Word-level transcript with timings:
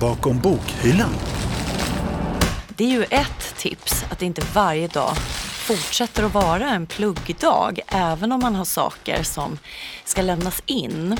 bakom 0.00 0.40
bokhyllan. 0.40 1.14
Det 2.68 2.84
är 2.84 2.88
ju 2.88 3.04
ett 3.04 3.56
tips 3.56 4.04
att 4.10 4.22
inte 4.22 4.42
varje 4.54 4.88
dag 4.88 5.16
fortsätter 5.66 6.22
att 6.22 6.34
vara 6.34 6.70
en 6.70 6.86
pluggdag 6.86 7.80
även 7.88 8.32
om 8.32 8.40
man 8.40 8.54
har 8.54 8.64
saker 8.64 9.22
som 9.22 9.58
ska 10.04 10.22
lämnas 10.22 10.62
in. 10.66 11.16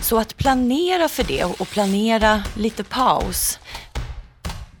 Så 0.00 0.18
att 0.18 0.36
planera 0.36 1.08
för 1.08 1.24
det 1.24 1.44
och 1.44 1.70
planera 1.70 2.42
lite 2.56 2.84
paus. 2.84 3.58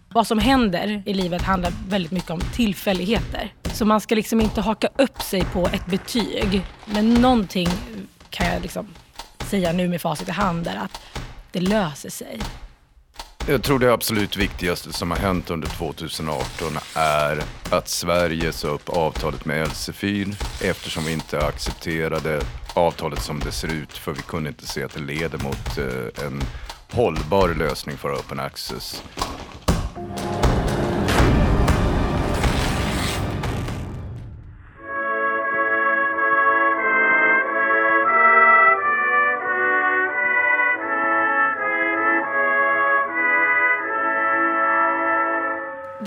Vad 0.08 0.26
som 0.26 0.38
händer 0.38 1.02
i 1.06 1.14
livet 1.14 1.42
handlar 1.42 1.72
väldigt 1.88 2.12
mycket 2.12 2.30
om 2.30 2.40
tillfälligheter. 2.40 3.52
Så 3.72 3.84
man 3.84 4.00
ska 4.00 4.14
liksom 4.14 4.40
inte 4.40 4.60
haka 4.60 4.88
upp 4.96 5.22
sig 5.22 5.44
på 5.44 5.66
ett 5.66 5.86
betyg. 5.86 6.62
Men 6.84 7.14
någonting 7.14 7.68
kan 8.30 8.46
jag 8.46 8.62
liksom 8.62 8.88
säga 9.46 9.72
nu 9.72 9.88
med 9.88 10.00
facit 10.00 10.28
i 10.28 10.32
hand 10.32 10.66
är 10.66 10.76
att 10.76 11.00
det 11.52 11.60
löser 11.60 12.10
sig. 12.10 12.40
Jag 13.50 13.62
tror 13.62 13.78
det 13.78 13.92
absolut 13.92 14.36
viktigaste 14.36 14.92
som 14.92 15.10
har 15.10 15.18
hänt 15.18 15.50
under 15.50 15.68
2018 15.68 16.72
är 16.94 17.42
att 17.70 17.88
Sverige 17.88 18.52
sa 18.52 18.68
upp 18.68 18.88
avtalet 18.88 19.44
med 19.44 19.62
Elsefyr 19.62 20.36
eftersom 20.62 21.04
vi 21.04 21.12
inte 21.12 21.46
accepterade 21.46 22.40
avtalet 22.74 23.22
som 23.22 23.40
det 23.40 23.52
ser 23.52 23.68
ut 23.68 23.92
för 23.92 24.12
vi 24.12 24.22
kunde 24.22 24.48
inte 24.48 24.66
se 24.66 24.84
att 24.84 24.94
det 24.94 25.00
leder 25.00 25.38
mot 25.38 25.78
eh, 25.78 26.24
en 26.26 26.42
hållbar 26.90 27.48
lösning 27.48 27.96
för 27.96 28.14
open 28.14 28.40
access. 28.40 29.02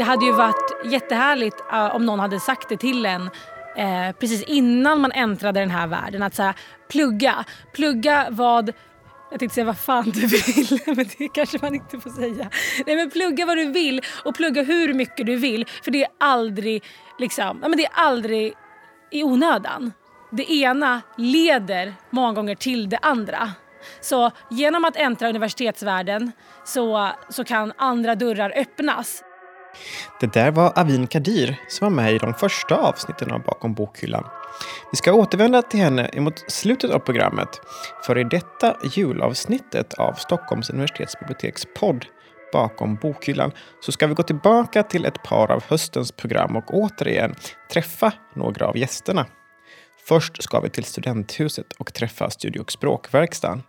Det 0.01 0.05
hade 0.05 0.25
ju 0.25 0.31
varit 0.31 0.85
jättehärligt 0.85 1.61
uh, 1.73 1.95
om 1.95 2.05
någon 2.05 2.19
hade 2.19 2.39
sagt 2.39 2.69
det 2.69 2.77
till 2.77 3.05
en 3.05 3.21
uh, 3.21 4.11
precis 4.19 4.43
innan 4.43 5.01
man 5.01 5.11
äntrade 5.11 5.59
den 5.59 5.71
här 5.71 5.87
världen. 5.87 6.23
Att 6.23 6.35
så 6.35 6.53
plugga. 6.89 7.45
Plugga 7.73 8.27
vad 8.29 8.71
jag 9.31 9.39
tänkte 9.39 9.55
säga 9.55 9.65
vad 9.65 9.77
fan 9.77 10.09
du 10.09 10.27
vill, 10.27 10.79
men 10.85 11.05
det 11.17 11.27
kanske 11.33 11.57
man 11.61 11.75
inte 11.75 11.99
får 11.99 12.09
säga. 12.09 12.49
Nej 12.85 12.95
men 12.95 13.09
plugga 13.09 13.45
vad 13.45 13.57
du 13.57 13.71
vill 13.71 14.01
och 14.25 14.35
plugga 14.35 14.63
hur 14.63 14.93
mycket 14.93 15.25
du 15.25 15.35
vill. 15.35 15.65
För 15.83 15.91
det 15.91 16.03
är 16.03 16.09
aldrig, 16.17 16.83
liksom, 17.19 17.59
ja, 17.61 17.67
men 17.67 17.77
det 17.77 17.85
är 17.85 17.93
aldrig 17.93 18.53
i 19.11 19.23
onödan. 19.23 19.93
Det 20.31 20.51
ena 20.51 21.01
leder 21.17 21.93
många 22.09 22.33
gånger 22.33 22.55
till 22.55 22.89
det 22.89 22.99
andra. 23.01 23.51
Så 24.01 24.31
genom 24.49 24.85
att 24.85 24.95
äntra 24.95 25.29
universitetsvärlden 25.29 26.31
så, 26.63 27.09
så 27.29 27.43
kan 27.43 27.73
andra 27.77 28.15
dörrar 28.15 28.53
öppnas. 28.55 29.23
Det 30.19 30.33
där 30.33 30.51
var 30.51 30.79
Avin 30.79 31.07
Kadir 31.07 31.59
som 31.67 31.85
var 31.85 32.03
med 32.03 32.13
i 32.13 32.17
de 32.17 32.33
första 32.33 32.75
avsnitten 32.75 33.31
av 33.31 33.43
Bakom 33.43 33.73
bokhyllan. 33.73 34.23
Vi 34.91 34.95
ska 34.95 35.13
återvända 35.13 35.61
till 35.61 35.79
henne 35.79 36.09
emot 36.13 36.51
slutet 36.51 36.91
av 36.91 36.99
programmet. 36.99 37.49
För 38.05 38.17
i 38.17 38.23
detta 38.23 38.75
julavsnittet 38.95 39.93
av 39.93 40.13
Stockholms 40.13 40.69
universitetsbiblioteks 40.69 41.65
podd 41.79 42.05
Bakom 42.53 42.95
bokhyllan 42.95 43.51
så 43.79 43.91
ska 43.91 44.07
vi 44.07 44.13
gå 44.13 44.23
tillbaka 44.23 44.83
till 44.83 45.05
ett 45.05 45.23
par 45.23 45.51
av 45.51 45.63
höstens 45.67 46.11
program 46.11 46.55
och 46.55 46.73
återigen 46.73 47.35
träffa 47.73 48.13
några 48.35 48.67
av 48.67 48.77
gästerna. 48.77 49.25
Först 50.03 50.43
ska 50.43 50.59
vi 50.59 50.69
till 50.69 50.83
Studenthuset 50.83 51.73
och 51.73 51.93
träffa 51.93 52.29
Studie 52.29 52.59
och 52.59 52.71
språkverkstan. 52.71 53.63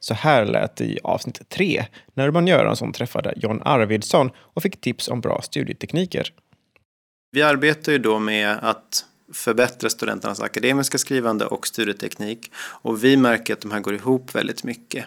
Så 0.00 0.14
här 0.14 0.44
lät 0.44 0.76
det 0.76 0.84
i 0.84 0.98
avsnitt 1.02 1.48
tre 1.48 1.86
när 2.14 2.26
Urban 2.28 2.46
Göransson 2.46 2.92
träffade 2.92 3.34
John 3.36 3.62
Arvidsson 3.64 4.30
och 4.36 4.62
fick 4.62 4.80
tips 4.80 5.08
om 5.08 5.20
bra 5.20 5.42
studietekniker. 5.42 6.32
Vi 7.32 7.42
arbetar 7.42 7.92
ju 7.92 7.98
då 7.98 8.18
med 8.18 8.58
att 8.62 9.04
förbättra 9.32 9.90
studenternas 9.90 10.40
akademiska 10.40 10.98
skrivande 10.98 11.46
och 11.46 11.66
studieteknik 11.66 12.52
och 12.56 13.04
vi 13.04 13.16
märker 13.16 13.52
att 13.52 13.60
de 13.60 13.70
här 13.70 13.80
går 13.80 13.94
ihop 13.94 14.34
väldigt 14.34 14.64
mycket. 14.64 15.06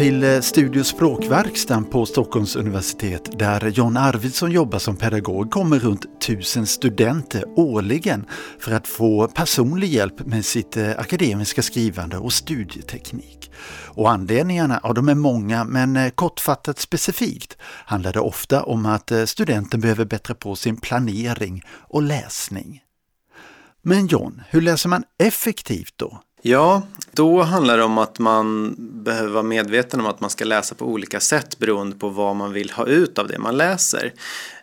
Till 0.00 0.24
eh, 0.24 0.40
Studio 0.40 0.84
språkverkstan 0.84 1.84
på 1.84 2.06
Stockholms 2.06 2.56
universitet 2.56 3.38
där 3.38 3.68
John 3.68 3.96
Arvidsson 3.96 4.50
jobbar 4.50 4.78
som 4.78 4.96
pedagog 4.96 5.50
kommer 5.50 5.78
runt 5.78 6.20
tusen 6.20 6.66
studenter 6.66 7.44
årligen 7.56 8.26
för 8.58 8.72
att 8.72 8.88
få 8.88 9.28
personlig 9.28 9.88
hjälp 9.88 10.26
med 10.26 10.44
sitt 10.44 10.76
eh, 10.76 10.90
akademiska 10.90 11.62
skrivande 11.62 12.18
och 12.18 12.32
studieteknik. 12.32 13.50
Och 13.86 14.10
anledningarna, 14.10 14.80
ja 14.82 14.92
de 14.92 15.08
är 15.08 15.14
många 15.14 15.64
men 15.64 15.96
eh, 15.96 16.10
kortfattat 16.10 16.78
specifikt 16.78 17.56
handlar 17.62 18.12
det 18.12 18.20
ofta 18.20 18.62
om 18.62 18.86
att 18.86 19.12
studenten 19.26 19.80
behöver 19.80 20.04
bättra 20.04 20.34
på 20.34 20.56
sin 20.56 20.76
planering 20.76 21.62
och 21.68 22.02
läsning. 22.02 22.80
Men 23.82 24.06
John, 24.06 24.42
hur 24.48 24.60
läser 24.60 24.88
man 24.88 25.04
effektivt 25.18 25.94
då? 25.96 26.22
Ja, 26.42 26.82
då 27.12 27.42
handlar 27.42 27.76
det 27.76 27.84
om 27.84 27.98
att 27.98 28.18
man 28.18 28.74
behöver 28.78 29.28
vara 29.28 29.42
medveten 29.42 30.00
om 30.00 30.06
att 30.06 30.20
man 30.20 30.30
ska 30.30 30.44
läsa 30.44 30.74
på 30.74 30.84
olika 30.84 31.20
sätt 31.20 31.58
beroende 31.58 31.96
på 31.96 32.08
vad 32.08 32.36
man 32.36 32.52
vill 32.52 32.70
ha 32.70 32.86
ut 32.86 33.18
av 33.18 33.28
det 33.28 33.38
man 33.38 33.56
läser. 33.56 34.12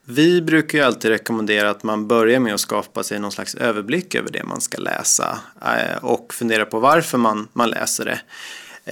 Vi 0.05 0.41
brukar 0.41 0.77
ju 0.77 0.83
alltid 0.83 1.11
rekommendera 1.11 1.69
att 1.69 1.83
man 1.83 2.07
börjar 2.07 2.39
med 2.39 2.53
att 2.53 2.59
skapa 2.59 3.03
sig 3.03 3.19
någon 3.19 3.31
slags 3.31 3.55
överblick 3.55 4.15
över 4.15 4.31
det 4.31 4.43
man 4.43 4.61
ska 4.61 4.77
läsa 4.77 5.39
eh, 5.61 6.03
och 6.03 6.33
fundera 6.33 6.65
på 6.65 6.79
varför 6.79 7.17
man, 7.17 7.47
man 7.53 7.69
läser 7.69 8.05
det. 8.05 8.19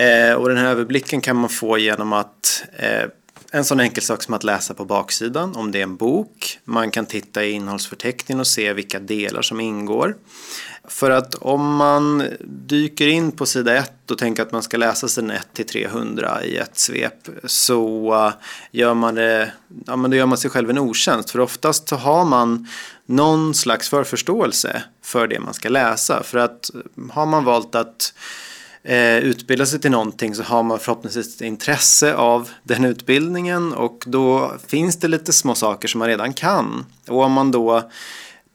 Eh, 0.05 0.33
och 0.35 0.49
den 0.49 0.57
här 0.57 0.65
överblicken 0.67 1.21
kan 1.21 1.35
man 1.35 1.49
få 1.49 1.77
genom 1.77 2.13
att 2.13 2.63
eh, 2.77 3.09
en 3.51 3.65
sån 3.65 3.79
enkel 3.79 4.03
sak 4.03 4.23
som 4.23 4.33
att 4.33 4.43
läsa 4.43 4.73
på 4.73 4.85
baksidan 4.85 5.55
om 5.55 5.71
det 5.71 5.79
är 5.79 5.83
en 5.83 5.95
bok. 5.95 6.59
Man 6.63 6.91
kan 6.91 7.05
titta 7.05 7.43
i 7.43 7.51
innehållsförteckningen 7.51 8.39
och 8.39 8.47
se 8.47 8.73
vilka 8.73 8.99
delar 8.99 9.41
som 9.41 9.59
ingår. 9.59 10.15
För 10.87 11.11
att 11.11 11.35
om 11.35 11.75
man 11.75 12.23
dyker 12.43 13.07
in 13.07 13.31
på 13.31 13.45
sida 13.45 13.75
1 13.75 14.11
och 14.11 14.17
tänker 14.17 14.43
att 14.43 14.51
man 14.51 14.63
ska 14.63 14.77
läsa 14.77 15.07
sidan 15.07 15.31
1 15.31 15.47
till 15.53 15.65
300 15.65 16.43
i 16.43 16.57
ett 16.57 16.77
svep 16.77 17.29
så 17.43 18.13
eh, 18.13 18.33
gör 18.71 18.93
man 18.93 19.15
det, 19.15 19.51
ja 19.85 19.95
men 19.95 20.11
då 20.11 20.17
gör 20.17 20.25
man 20.25 20.37
sig 20.37 20.49
själv 20.49 20.69
en 20.69 20.77
otjänst. 20.77 21.29
För 21.29 21.39
oftast 21.39 21.89
så 21.89 21.95
har 21.95 22.25
man 22.25 22.67
någon 23.05 23.53
slags 23.53 23.89
förförståelse 23.89 24.83
för 25.03 25.27
det 25.27 25.39
man 25.39 25.53
ska 25.53 25.69
läsa. 25.69 26.23
För 26.23 26.37
att 26.37 26.75
eh, 26.75 26.81
har 27.11 27.25
man 27.25 27.43
valt 27.43 27.75
att 27.75 28.13
eh, 28.83 29.17
utbilda 29.17 29.65
sig 29.65 29.79
till 29.79 29.91
någonting 29.91 30.35
så 30.35 30.43
har 30.43 30.63
man 30.63 30.79
förhoppningsvis 30.79 31.35
ett 31.35 31.41
intresse 31.41 32.15
av 32.15 32.49
den 32.63 32.85
utbildningen 32.85 33.73
och 33.73 34.03
då 34.07 34.53
finns 34.67 34.99
det 34.99 35.07
lite 35.07 35.33
små 35.33 35.55
saker 35.55 35.87
som 35.87 35.99
man 35.99 36.07
redan 36.07 36.33
kan. 36.33 36.85
Och 37.07 37.21
om 37.21 37.31
man 37.31 37.51
då 37.51 37.89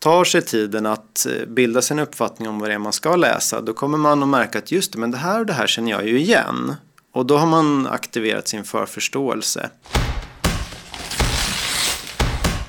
tar 0.00 0.24
sig 0.24 0.42
tiden 0.42 0.86
att 0.86 1.26
eh, 1.26 1.46
bilda 1.46 1.82
sig 1.82 1.94
en 1.94 1.98
uppfattning 1.98 2.48
om 2.48 2.58
vad 2.58 2.70
det 2.70 2.74
är 2.74 2.78
man 2.78 2.92
ska 2.92 3.16
läsa 3.16 3.60
då 3.60 3.72
kommer 3.72 3.98
man 3.98 4.22
att 4.22 4.28
märka 4.28 4.58
att 4.58 4.72
just 4.72 4.92
det, 4.92 4.98
men 4.98 5.10
det 5.10 5.16
här 5.16 5.40
och 5.40 5.46
det 5.46 5.52
här 5.52 5.66
känner 5.66 5.90
jag 5.90 6.08
ju 6.08 6.18
igen. 6.18 6.74
Och 7.12 7.26
då 7.26 7.38
har 7.38 7.46
man 7.46 7.86
aktiverat 7.86 8.48
sin 8.48 8.64
förförståelse. 8.64 9.70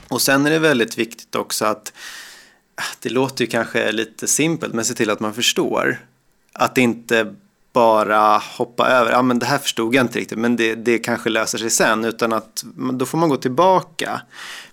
Och 0.07 0.21
sen 0.21 0.45
är 0.45 0.49
det 0.49 0.59
väldigt 0.59 0.97
viktigt 0.97 1.35
också 1.35 1.65
att 1.65 1.93
ah, 2.75 2.95
det 2.99 3.09
låter 3.09 3.45
ju 3.45 3.51
kanske 3.51 3.91
lite 3.91 4.27
simpelt 4.27 4.73
men 4.73 4.85
se 4.85 4.93
till 4.93 5.09
att 5.09 5.19
man 5.19 5.33
förstår. 5.33 6.05
Att 6.53 6.77
inte 6.77 7.35
bara 7.73 8.37
hoppa 8.37 8.87
över, 8.87 9.11
ja 9.11 9.21
men 9.21 9.39
det 9.39 9.45
här 9.45 9.57
förstod 9.57 9.95
jag 9.95 10.03
inte 10.03 10.19
riktigt 10.19 10.37
men 10.37 10.55
det, 10.55 10.75
det 10.75 10.99
kanske 10.99 11.29
löser 11.29 11.57
sig 11.57 11.69
sen 11.69 12.05
utan 12.05 12.33
att 12.33 12.63
då 12.93 13.05
får 13.05 13.17
man 13.17 13.29
gå 13.29 13.37
tillbaka. 13.37 14.21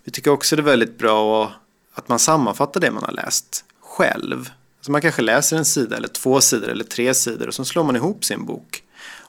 Vi 0.05 0.13
tycker 0.13 0.31
också 0.31 0.57
det 0.57 0.63
är 0.63 0.65
väldigt 0.65 0.99
bra 0.99 1.45
att 1.45 1.53
att 1.99 2.09
man 2.09 2.19
sammanfattar 2.19 2.81
det 2.81 2.91
man 2.91 3.03
har 3.03 3.13
läst 3.13 3.65
själv. 3.81 4.51
Så 4.81 4.93
man 4.93 5.01
kanske 5.01 5.23
läser 5.23 5.57
en 5.57 5.65
sida 5.65 5.97
eller 5.97 6.09
två 6.09 6.41
sidor 6.41 6.69
eller 6.69 6.85
tre 6.85 7.15
sidor 7.15 7.49
och 7.49 7.55
så 7.55 7.65
slår 7.65 7.85
man 7.85 7.97
ihop 7.97 8.25
sin 8.25 8.45
bok. 8.45 8.83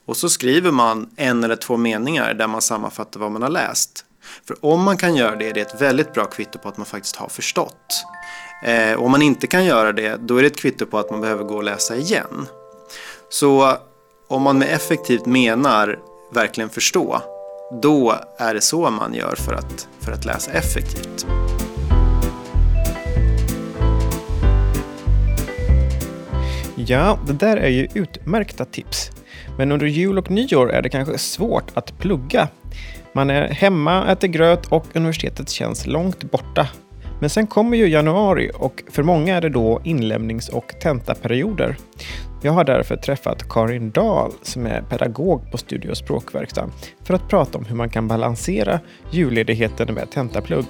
Och 0.05 0.17
så 0.17 0.29
skriver 0.29 0.71
man 0.71 1.09
en 1.15 1.43
eller 1.43 1.55
två 1.55 1.77
meningar 1.77 2.33
där 2.33 2.47
man 2.47 2.61
sammanfattar 2.61 3.19
vad 3.19 3.31
man 3.31 3.41
har 3.41 3.49
läst. 3.49 4.05
För 4.47 4.65
om 4.65 4.83
man 4.83 4.97
kan 4.97 5.15
göra 5.15 5.35
det, 5.35 5.51
det 5.51 5.59
är 5.59 5.65
ett 5.65 5.81
väldigt 5.81 6.13
bra 6.13 6.25
kvitto 6.25 6.59
på 6.59 6.69
att 6.69 6.77
man 6.77 6.85
faktiskt 6.85 7.15
har 7.15 7.29
förstått. 7.29 8.05
Eh, 8.63 8.99
om 8.99 9.11
man 9.11 9.21
inte 9.21 9.47
kan 9.47 9.65
göra 9.65 9.91
det, 9.91 10.15
då 10.15 10.37
är 10.37 10.41
det 10.41 10.47
ett 10.47 10.59
kvitto 10.59 10.85
på 10.85 10.99
att 10.99 11.11
man 11.11 11.21
behöver 11.21 11.43
gå 11.43 11.55
och 11.55 11.63
läsa 11.63 11.95
igen. 11.95 12.47
Så 13.29 13.77
om 14.27 14.41
man 14.41 14.57
med 14.57 14.75
effektivt 14.75 15.25
menar 15.25 15.99
verkligen 16.33 16.69
förstå, 16.69 17.21
då 17.81 18.15
är 18.37 18.53
det 18.53 18.61
så 18.61 18.89
man 18.89 19.13
gör 19.13 19.35
för 19.35 19.53
att, 19.53 19.87
för 19.99 20.11
att 20.11 20.25
läsa 20.25 20.51
effektivt. 20.51 21.25
Ja, 26.87 27.19
det 27.27 27.33
där 27.33 27.57
är 27.57 27.69
ju 27.69 27.87
utmärkta 27.93 28.65
tips. 28.65 29.11
Men 29.57 29.71
under 29.71 29.85
jul 29.87 30.17
och 30.17 30.31
nyår 30.31 30.71
är 30.71 30.81
det 30.81 30.89
kanske 30.89 31.17
svårt 31.17 31.71
att 31.73 31.97
plugga. 31.97 32.47
Man 33.13 33.29
är 33.29 33.47
hemma, 33.47 34.11
äter 34.11 34.27
gröt 34.27 34.65
och 34.65 34.85
universitetet 34.93 35.49
känns 35.49 35.87
långt 35.87 36.31
borta. 36.31 36.67
Men 37.19 37.29
sen 37.29 37.47
kommer 37.47 37.77
ju 37.77 37.87
januari 37.87 38.51
och 38.55 38.83
för 38.91 39.03
många 39.03 39.35
är 39.35 39.41
det 39.41 39.49
då 39.49 39.81
inlämnings 39.83 40.49
och 40.49 40.73
tentaperioder. 40.81 41.77
Jag 42.41 42.51
har 42.51 42.63
därför 42.63 42.95
träffat 42.95 43.49
Karin 43.49 43.91
Dahl 43.91 44.31
som 44.41 44.65
är 44.65 44.81
pedagog 44.81 45.51
på 45.51 45.57
Studio 45.57 45.95
språkverkstan 45.95 46.71
för 47.03 47.13
att 47.13 47.29
prata 47.29 47.57
om 47.57 47.65
hur 47.65 47.75
man 47.75 47.89
kan 47.89 48.07
balansera 48.07 48.79
julledigheten 49.11 49.93
med 49.93 50.11
tentaplugg. 50.11 50.65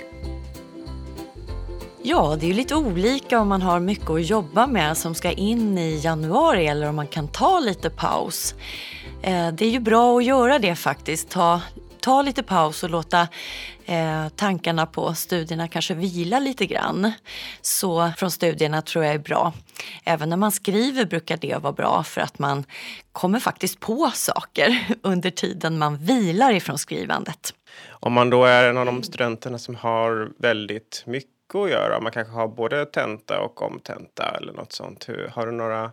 Ja, 2.04 2.38
det 2.40 2.46
är 2.46 2.48
ju 2.48 2.54
lite 2.54 2.76
olika 2.76 3.40
om 3.40 3.48
man 3.48 3.62
har 3.62 3.80
mycket 3.80 4.10
att 4.10 4.30
jobba 4.30 4.68
med 4.68 4.98
som 4.98 5.16
ska 5.16 5.32
in 5.32 5.78
i 5.78 6.00
januari 6.04 6.68
eller 6.68 6.90
om 6.90 6.96
man 6.96 7.08
kan 7.08 7.28
ta 7.28 7.60
lite 7.60 7.90
paus. 7.90 8.56
Eh, 9.22 9.48
det 9.48 9.66
är 9.66 9.70
ju 9.70 9.80
bra 9.80 10.18
att 10.18 10.26
göra 10.26 10.60
det 10.60 10.76
faktiskt. 10.76 11.30
Ta, 11.30 11.62
ta 12.00 12.22
lite 12.22 12.44
paus 12.44 12.84
och 12.84 12.90
låta 12.90 13.28
eh, 13.86 14.30
tankarna 14.36 14.86
på 14.86 15.14
studierna 15.14 15.68
kanske 15.68 15.94
vila 15.94 16.40
lite 16.40 16.66
grann. 16.66 17.12
Så 17.62 18.12
från 18.18 18.32
studierna 18.32 18.82
tror 18.82 19.06
jag 19.06 19.14
är 19.14 19.20
bra. 19.20 19.54
Även 20.04 20.30
när 20.30 20.38
man 20.38 20.52
skriver 20.52 21.06
brukar 21.06 21.38
det 21.38 21.58
vara 21.62 21.74
bra 21.74 22.04
för 22.04 22.22
att 22.22 22.40
man 22.40 22.64
kommer 23.12 23.40
faktiskt 23.40 23.80
på 23.80 24.12
saker 24.14 24.88
under 25.02 25.30
tiden 25.30 25.78
man 25.78 25.98
vilar 25.98 26.54
ifrån 26.54 26.78
skrivandet. 26.78 27.54
Om 27.90 28.14
man 28.14 28.30
då 28.30 28.46
är 28.46 28.70
en 28.70 28.78
av 28.78 28.86
de 28.86 29.04
studenterna 29.04 29.58
som 29.58 29.76
har 29.76 30.32
väldigt 30.38 31.04
mycket 31.06 31.39
att 31.56 31.70
göra, 31.70 32.00
man 32.00 32.12
kanske 32.12 32.34
har 32.34 32.48
både 32.48 32.86
tenta 32.86 33.42
och 33.42 33.62
omtenta 33.62 34.38
eller 34.38 34.54
något 34.54 34.72
sånt. 34.72 35.10
Hur, 35.10 35.28
har 35.28 35.46
du 35.46 35.52
några 35.52 35.92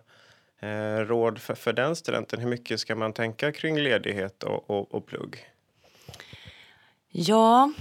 eh, 0.60 0.98
råd 0.98 1.38
för, 1.38 1.54
för 1.54 1.72
den 1.72 1.96
studenten? 1.96 2.40
Hur 2.40 2.48
mycket 2.48 2.80
ska 2.80 2.94
man 2.94 3.12
tänka 3.12 3.52
kring 3.52 3.78
ledighet 3.78 4.42
och, 4.42 4.70
och, 4.70 4.94
och 4.94 5.06
plugg? 5.06 5.46
Ja, 7.10 7.72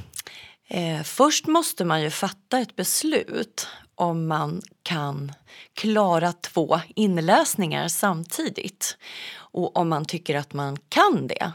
eh, 0.67 1.03
först 1.03 1.47
måste 1.47 1.85
man 1.85 2.01
ju 2.01 2.09
fatta 2.09 2.59
ett 2.59 2.75
beslut 2.75 3.67
om 3.95 4.27
man 4.27 4.61
kan 4.83 5.31
klara 5.73 6.31
två 6.31 6.79
inläsningar 6.95 7.87
samtidigt. 7.87 8.97
Och 9.35 9.77
om 9.77 9.89
man 9.89 10.05
tycker 10.05 10.35
att 10.35 10.53
man 10.53 10.77
kan 10.89 11.27
det, 11.27 11.51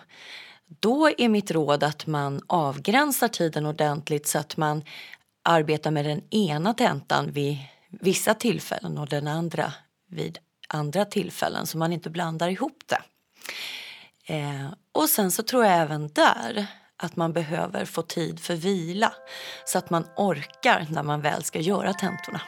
då 0.80 1.10
är 1.18 1.28
mitt 1.28 1.50
råd 1.50 1.84
att 1.84 2.06
man 2.06 2.40
avgränsar 2.46 3.28
tiden 3.28 3.66
ordentligt 3.66 4.26
så 4.26 4.38
att 4.38 4.56
man 4.56 4.84
arbeta 5.42 5.90
med 5.90 6.04
den 6.04 6.22
ena 6.30 6.74
tentan 6.74 7.32
vid 7.32 7.58
vissa 7.88 8.34
tillfällen 8.34 8.98
och 8.98 9.08
den 9.08 9.26
andra 9.26 9.72
vid 10.08 10.38
andra 10.68 11.04
tillfällen 11.04 11.66
så 11.66 11.78
man 11.78 11.92
inte 11.92 12.10
blandar 12.10 12.48
ihop 12.48 12.82
det. 12.86 13.02
Eh, 14.34 14.66
och 14.92 15.08
sen 15.08 15.30
så 15.30 15.42
tror 15.42 15.64
jag 15.64 15.78
även 15.78 16.08
där 16.08 16.66
att 16.96 17.16
man 17.16 17.32
behöver 17.32 17.84
få 17.84 18.02
tid 18.02 18.40
för 18.40 18.54
vila 18.54 19.12
så 19.64 19.78
att 19.78 19.90
man 19.90 20.04
orkar 20.16 20.86
när 20.90 21.02
man 21.02 21.20
väl 21.20 21.42
ska 21.42 21.58
göra 21.58 21.92
tentorna. 21.92 22.40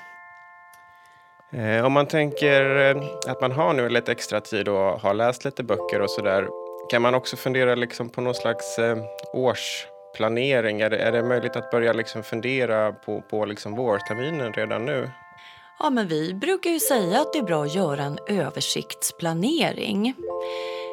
Eh, 1.53 1.85
om 1.85 1.93
man 1.93 2.07
tänker 2.07 2.77
eh, 2.77 3.03
att 3.29 3.41
man 3.41 3.53
har 3.53 3.75
nu 3.75 3.89
lite 3.89 4.13
extra 4.13 4.41
tid 4.41 4.69
och 4.69 5.01
har 5.01 5.15
läst 5.15 5.45
lite 5.45 5.63
böcker 5.63 6.01
och 6.01 6.11
sådär. 6.11 6.49
Kan 6.91 7.03
man 7.03 7.15
också 7.15 7.37
fundera 7.37 7.75
liksom 7.75 8.09
på 8.09 8.21
någon 8.21 8.35
slags 8.35 8.79
eh, 8.79 8.97
Planering, 10.17 10.81
Är 10.81 10.91
det, 10.91 10.97
är 10.97 11.13
det 11.13 11.23
möjligt 11.23 11.57
att 11.57 11.71
börja 11.71 11.93
liksom 11.93 12.23
fundera 12.23 12.93
på, 12.93 13.23
på 13.23 13.45
liksom 13.45 13.77
vårterminen 13.77 14.53
redan 14.53 14.87
nu? 14.87 15.11
Ja, 15.79 15.91
men 15.91 16.09
vi 16.09 16.35
brukar 16.35 16.71
ju 16.71 16.81
säga 16.81 17.21
att 17.21 17.33
det 17.33 17.39
är 17.39 17.43
bra 17.43 17.65
att 17.65 17.75
göra 17.75 18.03
en 18.03 18.19
översiktsplanering. 18.29 20.15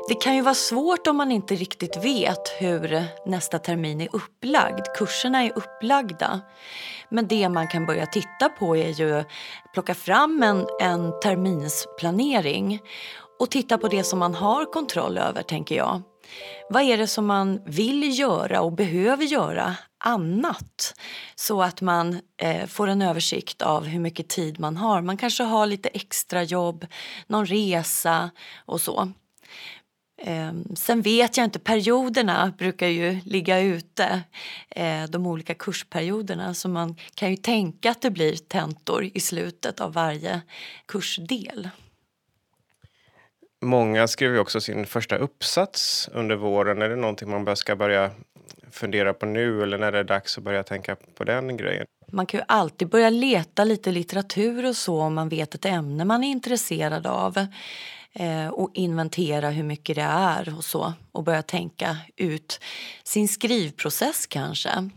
Det 0.10 0.16
kan 0.16 0.36
ju 0.36 0.42
vara 0.42 0.56
svårt 0.56 1.08
om 1.08 1.16
man 1.16 1.32
inte 1.32 1.56
riktigt 1.56 2.06
vet 2.06 2.48
hur 2.60 3.04
nästa 3.26 3.60
termin 3.60 4.02
är 4.02 4.16
upplagd. 4.16 4.86
Kurserna 4.98 5.44
är 5.44 5.52
upplagda. 5.56 6.42
Men 7.10 7.28
det 7.28 7.50
man 7.50 7.68
kan 7.68 7.86
börja 7.86 8.06
titta 8.06 8.50
på 8.60 8.76
är 8.78 8.90
ju 8.90 9.24
plocka 9.74 9.94
fram 9.94 10.44
en, 10.44 10.68
en 10.82 11.20
terminsplanering 11.20 12.80
och 13.40 13.52
titta 13.52 13.78
på 13.78 13.88
det 13.88 14.04
som 14.04 14.20
man 14.20 14.36
har 14.36 14.66
kontroll 14.66 15.18
över, 15.18 15.42
tänker 15.42 15.76
jag. 15.76 16.02
Vad 16.72 16.84
är 16.84 16.98
det 16.98 17.08
som 17.08 17.26
man 17.26 17.62
vill 17.66 18.20
göra 18.20 18.62
och 18.62 18.72
behöver 18.72 19.26
göra 19.26 19.76
annat? 19.98 20.94
Så 21.36 21.62
att 21.62 21.82
man 21.82 22.22
eh, 22.38 22.66
får 22.68 22.88
en 22.88 23.02
översikt 23.02 23.62
av 23.62 23.86
hur 23.86 24.00
mycket 24.00 24.28
tid 24.28 24.60
man 24.60 24.78
har. 24.78 25.02
Man 25.02 25.18
kanske 25.18 25.44
har 25.44 25.66
lite 25.66 25.90
extra 25.90 26.44
jobb, 26.44 26.86
någon 27.28 27.46
resa 27.46 28.30
och 28.66 28.82
så. 28.82 29.12
Eh, 30.22 30.54
sen 30.76 31.02
vet 31.02 31.38
jag 31.38 31.44
inte, 31.44 31.60
perioderna 31.60 32.54
brukar 32.58 32.88
ju 32.88 33.20
ligga 33.26 33.60
ute, 33.60 34.22
eh, 34.70 35.04
de 35.04 35.28
olika 35.28 35.54
kursperioderna 35.54 36.54
så 36.54 36.70
man 36.70 36.96
kan 37.14 37.30
ju 37.32 37.38
tänka 37.38 37.92
att 37.92 38.02
det 38.02 38.12
blir 38.12 38.36
tentor 38.36 39.10
i 39.14 39.20
slutet 39.20 39.82
av 39.82 39.94
varje 39.94 40.42
kursdel. 40.86 41.70
Många 43.62 44.08
skriver 44.08 44.40
också 44.40 44.62
sin 44.62 44.86
första 44.86 45.18
uppsats 45.18 46.10
under 46.14 46.36
våren. 46.36 46.82
Är 46.82 46.90
det 46.90 46.96
någonting 46.96 47.30
man 47.30 47.56
ska 47.56 47.76
börja 47.76 48.12
fundera 48.72 49.14
på 49.14 49.26
nu 49.26 49.64
eller 49.64 49.78
när 49.78 49.92
det 49.92 50.00
är 50.00 50.04
dags 50.04 50.38
att 50.38 50.44
börja 50.44 50.64
tänka 50.64 50.96
på 51.16 51.24
den 51.24 51.58
grejen? 51.58 51.86
Man 52.12 52.26
kan 52.26 52.40
ju 52.40 52.44
alltid 52.48 52.90
börja 52.90 53.10
leta 53.10 53.64
lite 53.64 53.92
litteratur 53.92 54.66
och 54.66 54.76
så 54.76 55.02
om 55.02 55.14
man 55.14 55.30
vet 55.30 55.56
ett 55.56 55.66
ämne 55.66 56.06
man 56.06 56.24
är 56.24 56.28
intresserad 56.28 57.08
av 57.08 57.38
eh, 58.14 58.48
och 58.48 58.72
inventera 58.74 59.50
hur 59.50 59.64
mycket 59.64 59.96
det 59.96 60.08
är 60.10 60.58
och 60.58 60.64
så 60.64 60.94
och 61.12 61.24
börja 61.24 61.42
tänka 61.42 61.98
ut 62.16 62.60
sin 63.04 63.28
skrivprocess 63.28 64.28
kanske. 64.28 64.90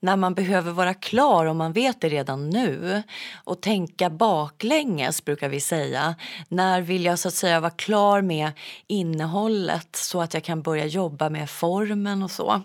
När 0.00 0.16
man 0.16 0.34
behöver 0.34 0.72
vara 0.72 0.94
klar, 0.94 1.46
om 1.46 1.56
man 1.56 1.72
vet 1.72 2.00
det 2.00 2.08
redan 2.08 2.50
nu 2.50 3.02
och 3.44 3.62
tänka 3.62 4.10
baklänges 4.10 5.24
brukar 5.24 5.48
vi 5.48 5.60
säga. 5.60 6.14
När 6.48 6.80
vill 6.80 7.04
jag 7.04 7.18
så 7.18 7.28
att 7.28 7.34
säga 7.34 7.60
vara 7.60 7.70
klar 7.70 8.22
med 8.22 8.52
innehållet 8.86 9.96
så 9.96 10.22
att 10.22 10.34
jag 10.34 10.44
kan 10.44 10.62
börja 10.62 10.86
jobba 10.86 11.30
med 11.30 11.50
formen 11.50 12.22
och 12.22 12.30
så. 12.30 12.62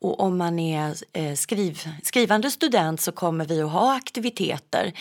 Och 0.00 0.20
om 0.20 0.38
man 0.38 0.58
är 0.58 0.94
eh, 1.12 1.34
skriv, 1.34 1.80
skrivande 2.02 2.50
student 2.50 3.00
så 3.00 3.12
kommer 3.12 3.44
vi 3.44 3.62
att 3.62 3.70
ha 3.70 3.96
aktiviteter 3.96 4.92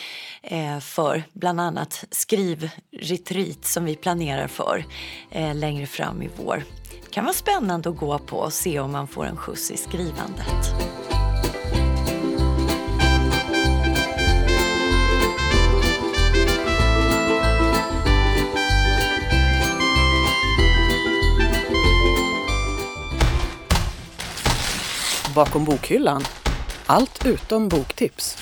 eh, 0.41 0.79
för 0.79 1.23
bland 1.33 1.61
annat 1.61 2.05
skrivretreat 2.11 3.65
som 3.65 3.85
vi 3.85 3.95
planerar 3.95 4.47
för 4.47 4.85
eh, 5.31 5.55
längre 5.55 5.85
fram 5.85 6.21
i 6.21 6.29
vår. 6.35 6.63
Det 7.03 7.11
kan 7.11 7.25
vara 7.25 7.33
spännande 7.33 7.89
att 7.89 7.97
gå 7.97 8.19
på 8.19 8.37
och 8.37 8.53
se 8.53 8.79
om 8.79 8.91
man 8.91 9.07
får 9.07 9.25
en 9.25 9.37
skjuts 9.37 9.71
i 9.71 9.77
skrivandet. 9.77 10.96
Bakom 25.37 25.65
bokhyllan. 25.65 26.23
Allt 26.85 27.25
utom 27.25 27.69
boktips. 27.69 28.37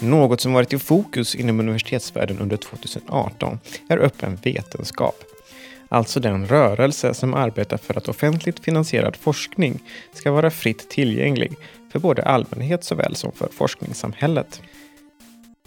Något 0.00 0.40
som 0.40 0.52
varit 0.52 0.72
i 0.72 0.78
fokus 0.78 1.34
inom 1.34 1.60
universitetsvärlden 1.60 2.38
under 2.38 2.56
2018 2.56 3.58
är 3.88 3.98
öppen 3.98 4.38
vetenskap. 4.42 5.35
Alltså 5.88 6.20
den 6.20 6.46
rörelse 6.46 7.14
som 7.14 7.34
arbetar 7.34 7.76
för 7.76 7.98
att 7.98 8.08
offentligt 8.08 8.60
finansierad 8.60 9.16
forskning 9.16 9.82
ska 10.12 10.32
vara 10.32 10.50
fritt 10.50 10.88
tillgänglig 10.90 11.56
för 11.92 11.98
både 11.98 12.22
allmänhet 12.22 12.84
såväl 12.84 13.16
som 13.16 13.32
för 13.32 13.48
forskningssamhället. 13.48 14.62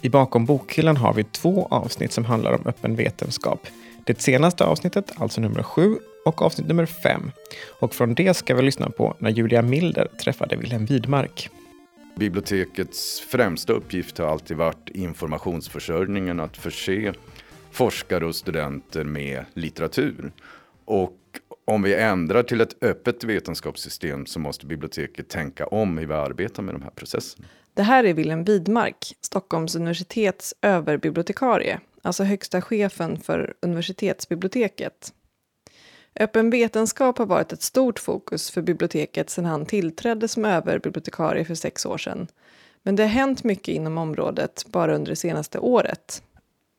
I 0.02 0.08
Bakom 0.08 0.46
bokhyllan 0.46 0.96
har 0.96 1.14
vi 1.14 1.24
två 1.24 1.68
avsnitt 1.70 2.12
som 2.12 2.24
handlar 2.24 2.52
om 2.52 2.66
öppen 2.66 2.96
vetenskap. 2.96 3.66
Det 4.04 4.20
senaste 4.20 4.64
avsnittet, 4.64 5.12
alltså 5.16 5.40
nummer 5.40 5.62
sju, 5.62 5.96
och 6.24 6.42
avsnitt 6.42 6.68
nummer 6.68 6.86
fem. 6.86 7.32
Och 7.80 7.94
från 7.94 8.14
det 8.14 8.34
ska 8.34 8.54
vi 8.54 8.62
lyssna 8.62 8.90
på 8.90 9.16
när 9.18 9.30
Julia 9.30 9.62
Milder 9.62 10.08
träffade 10.24 10.56
Wilhelm 10.56 10.86
Widmark. 10.86 11.50
Bibliotekets 12.16 13.20
främsta 13.20 13.72
uppgift 13.72 14.18
har 14.18 14.26
alltid 14.26 14.56
varit 14.56 14.88
informationsförsörjningen, 14.88 16.40
att 16.40 16.56
förse 16.56 17.12
forskare 17.70 18.26
och 18.26 18.34
studenter 18.34 19.04
med 19.04 19.44
litteratur. 19.54 20.32
Och 20.84 21.16
om 21.64 21.82
vi 21.82 21.94
ändrar 21.94 22.42
till 22.42 22.60
ett 22.60 22.82
öppet 22.82 23.24
vetenskapssystem 23.24 24.26
så 24.26 24.38
måste 24.38 24.66
biblioteket 24.66 25.28
tänka 25.28 25.66
om 25.66 25.98
hur 25.98 26.06
vi 26.06 26.14
arbetar 26.14 26.62
med 26.62 26.74
de 26.74 26.82
här 26.82 26.90
processerna. 26.90 27.46
Det 27.74 27.82
här 27.82 28.04
är 28.04 28.14
Wilhelm 28.14 28.44
Widmark, 28.44 29.16
Stockholms 29.20 29.76
universitets 29.76 30.54
överbibliotekarie, 30.62 31.80
alltså 32.02 32.24
högsta 32.24 32.62
chefen 32.62 33.20
för 33.20 33.54
universitetsbiblioteket. 33.62 35.12
Öppen 36.20 36.50
vetenskap 36.50 37.18
har 37.18 37.26
varit 37.26 37.52
ett 37.52 37.62
stort 37.62 37.98
fokus 37.98 38.50
för 38.50 38.62
biblioteket 38.62 39.30
sedan 39.30 39.44
han 39.44 39.66
tillträdde 39.66 40.28
som 40.28 40.44
överbibliotekarie 40.44 41.44
för 41.44 41.54
sex 41.54 41.86
år 41.86 41.98
sedan. 41.98 42.26
Men 42.82 42.96
det 42.96 43.02
har 43.02 43.10
hänt 43.10 43.44
mycket 43.44 43.68
inom 43.68 43.98
området 43.98 44.64
bara 44.66 44.94
under 44.94 45.10
det 45.10 45.16
senaste 45.16 45.58
året. 45.58 46.22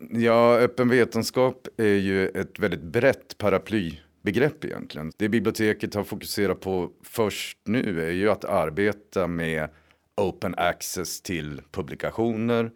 Ja, 0.10 0.58
öppen 0.58 0.90
vetenskap 0.90 1.68
är 1.78 1.86
ju 1.86 2.28
ett 2.28 2.60
väldigt 2.60 2.84
brett 2.84 3.38
paraplybegrepp 3.38 4.66
egentligen. 4.66 5.12
Det 5.18 5.30
biblioteket 5.30 5.96
har 5.96 6.04
fokuserat 6.04 6.60
på 6.60 6.90
först 7.04 7.58
nu 7.66 8.08
är 8.08 8.12
ju 8.12 8.30
att 8.30 8.46
arbeta 8.46 9.28
med 9.28 9.70
open 10.18 10.56
access 10.58 11.22
till 11.22 11.62
publikationer 11.72 12.72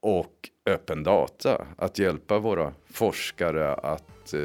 och 0.00 0.50
öppen 0.66 1.02
data. 1.02 1.66
Att 1.76 1.98
hjälpa 1.98 2.38
våra 2.38 2.72
forskare 2.90 3.74
att 3.74 4.34
eh, 4.34 4.40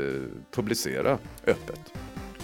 publicera 0.51 1.17
öppet. 1.47 1.93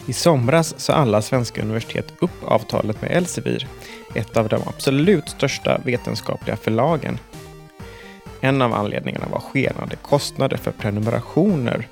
I 0.08 0.14
somras 0.14 0.80
sa 0.80 0.94
alla 0.94 1.22
svenska 1.22 1.62
universitet 1.62 2.14
upp 2.20 2.44
avtalet 2.44 3.02
med 3.02 3.12
Elsevier, 3.12 3.68
ett 4.16 4.38
av 4.38 4.50
de 4.50 4.62
absolut 4.68 5.30
största 5.30 5.82
vetenskapliga 5.86 6.58
förlagen. 6.58 7.18
En 8.42 8.62
av 8.62 8.74
anledningarna 8.74 9.26
var 9.32 9.40
skenande 9.40 9.96
kostnader 9.96 10.58
för 10.58 10.72
prenumerationer, 10.72 11.88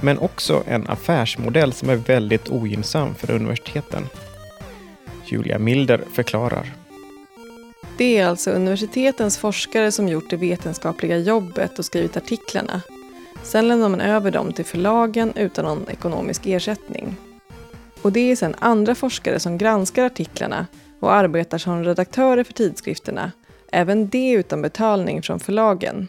men 0.00 0.18
också 0.18 0.62
en 0.66 0.88
affärsmodell 0.88 1.72
som 1.72 1.90
är 1.90 1.96
väldigt 1.96 2.48
ogynnsam 2.48 3.14
för 3.14 3.30
universiteten. 3.30 4.06
Julia 5.26 5.58
Milder 5.58 6.04
förklarar. 6.12 6.72
Det 7.98 8.18
är 8.18 8.26
alltså 8.26 8.50
universitetens 8.50 9.38
forskare 9.38 9.92
som 9.92 10.08
gjort 10.08 10.30
det 10.30 10.36
vetenskapliga 10.36 11.18
jobbet 11.18 11.78
och 11.78 11.84
skrivit 11.84 12.16
artiklarna. 12.16 12.82
Sen 13.42 13.68
lämnar 13.68 13.88
man 13.88 14.00
över 14.00 14.30
dem 14.30 14.52
till 14.52 14.64
förlagen 14.64 15.32
utan 15.36 15.64
någon 15.64 15.88
ekonomisk 15.88 16.46
ersättning. 16.46 17.16
Och 18.02 18.12
det 18.12 18.20
är 18.20 18.36
sedan 18.36 18.54
andra 18.58 18.94
forskare 18.94 19.40
som 19.40 19.58
granskar 19.58 20.04
artiklarna 20.04 20.66
och 21.00 21.12
arbetar 21.14 21.58
som 21.58 21.84
redaktörer 21.84 22.44
för 22.44 22.52
tidskrifterna, 22.52 23.32
även 23.72 24.08
det 24.08 24.30
utan 24.30 24.62
betalning 24.62 25.22
från 25.22 25.40
förlagen. 25.40 26.08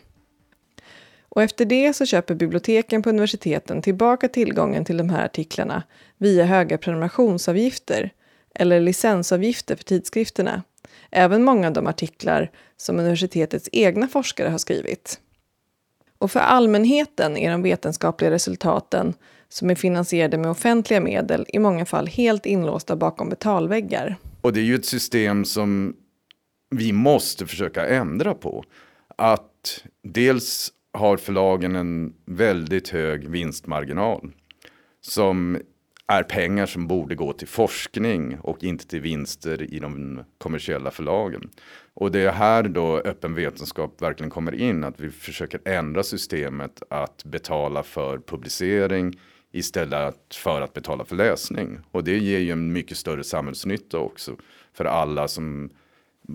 Och 1.30 1.44
efter 1.44 1.66
det 1.66 1.94
så 1.94 2.06
köper 2.06 2.36
biblioteken 2.36 3.02
på 3.02 3.10
universiteten 3.10 3.82
tillbaka 3.82 4.28
tillgången 4.28 4.86
till 4.86 4.98
de 4.98 5.10
här 5.10 5.26
artiklarna 5.26 5.84
via 6.18 6.46
höga 6.46 6.78
prenumerationsavgifter 6.78 8.10
eller 8.56 8.80
licensavgifter 8.80 9.76
för 9.76 9.84
tidskrifterna. 9.84 10.64
Även 11.12 11.44
många 11.44 11.68
av 11.68 11.74
de 11.74 11.88
artiklar 11.88 12.52
som 12.78 13.00
universitetets 13.00 13.70
egna 13.72 14.08
forskare 14.08 14.50
har 14.50 14.58
skrivit. 14.58 15.20
Och 16.18 16.32
för 16.32 16.40
allmänheten 16.40 17.38
är 17.38 17.52
de 17.52 17.62
vetenskapliga 17.62 18.32
resultaten 18.32 19.14
som 19.50 19.70
är 19.70 19.76
finansierade 19.76 20.38
med 20.38 20.52
offentliga 20.52 21.00
medel 21.00 21.46
i 21.48 21.60
många 21.60 21.86
fall 21.86 22.08
helt 22.08 22.46
inlåsta 22.46 22.96
bakom 22.96 23.30
betalväggar. 23.30 24.16
Och 24.42 24.54
det 24.54 24.60
är 24.60 24.64
ju 24.64 24.76
ett 24.76 24.86
system 24.86 25.46
som 25.46 25.96
vi 26.72 26.94
måste 26.94 27.48
försöka 27.48 27.88
ändra 27.88 28.34
på. 28.34 28.64
Att 29.16 29.84
dels 30.04 30.72
har 30.94 31.18
förlagen 31.18 31.76
en 31.76 32.14
väldigt 32.26 32.90
hög 32.90 33.30
vinstmarginal. 33.30 34.32
Som 35.02 35.58
är 36.08 36.24
pengar 36.24 36.66
som 36.66 36.88
borde 36.88 37.16
gå 37.16 37.34
till 37.34 37.48
forskning 37.48 38.40
och 38.40 38.64
inte 38.64 38.88
till 38.88 39.02
vinster 39.02 39.74
i 39.74 39.80
de 39.80 40.24
kommersiella 40.38 40.92
förlagen. 40.92 41.50
Och 41.94 42.12
det 42.12 42.20
är 42.20 42.32
här 42.32 42.64
då 42.64 42.98
öppen 42.98 43.36
vetenskap 43.36 44.02
verkligen 44.02 44.30
kommer 44.30 44.56
in, 44.56 44.84
att 44.84 45.00
vi 45.00 45.10
försöker 45.10 45.62
ändra 45.66 46.04
systemet 46.04 46.84
att 46.90 47.24
betala 47.24 47.84
för 47.84 48.18
publicering 48.20 49.20
istället 49.52 50.36
för 50.36 50.62
att 50.62 50.74
betala 50.74 51.06
för 51.06 51.16
läsning. 51.16 51.80
Och 51.92 52.04
det 52.04 52.18
ger 52.18 52.40
ju 52.40 52.52
en 52.52 52.74
mycket 52.74 52.98
större 52.98 53.24
samhällsnytta 53.24 53.98
också 53.98 54.36
för 54.74 54.86
alla 54.86 55.28
som 55.28 55.70